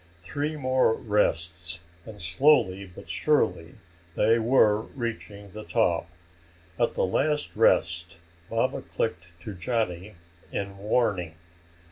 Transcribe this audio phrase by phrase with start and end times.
[0.23, 3.75] Three more rests, and slowly but surely
[4.15, 6.09] they were reaching the top.
[6.79, 8.17] At the last rest
[8.49, 10.15] Baba clicked to Johnny
[10.51, 11.35] in warning.